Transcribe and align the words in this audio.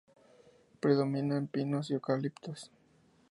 Predominan 0.79 1.45
pinos 1.45 1.91
y 1.91 1.93
eucaliptos. 1.93 2.71